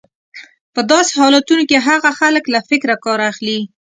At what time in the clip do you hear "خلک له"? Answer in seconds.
2.19-2.59